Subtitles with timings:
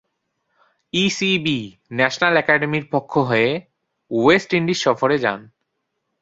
[0.93, 1.59] ECB
[1.91, 3.49] national একাডেমির পক্ষ হয়ে
[4.11, 5.39] ওয়েস্ট ইন্ডিজ সফরে যান।